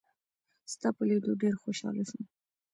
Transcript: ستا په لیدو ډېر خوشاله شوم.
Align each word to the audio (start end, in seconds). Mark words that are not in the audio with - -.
ستا 0.73 0.87
په 0.97 1.01
لیدو 1.09 1.31
ډېر 1.41 1.53
خوشاله 1.61 2.03
شوم. 2.09 2.23